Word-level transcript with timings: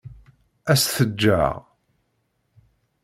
Ad 0.71 0.77
s-t-ǧǧeɣ. 0.81 1.55